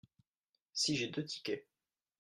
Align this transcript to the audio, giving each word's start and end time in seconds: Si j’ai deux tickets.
Si 0.73 0.95
j’ai 0.95 1.09
deux 1.09 1.23
tickets. 1.23 1.67